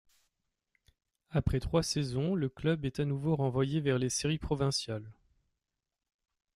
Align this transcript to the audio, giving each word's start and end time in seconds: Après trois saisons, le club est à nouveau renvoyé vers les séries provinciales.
Après 1.29 1.59
trois 1.59 1.83
saisons, 1.83 2.33
le 2.33 2.49
club 2.49 2.85
est 2.85 2.99
à 2.99 3.05
nouveau 3.05 3.35
renvoyé 3.35 3.81
vers 3.81 3.99
les 3.99 4.09
séries 4.09 4.39
provinciales. 4.39 5.11